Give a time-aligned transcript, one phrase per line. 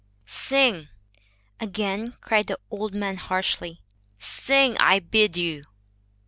[0.25, 0.89] "Sing,"
[1.59, 3.83] again cried the old man, harshly;
[4.17, 5.61] "sing, I bid you."